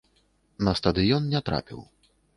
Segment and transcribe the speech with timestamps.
[0.67, 1.79] На стадыён не трапіў.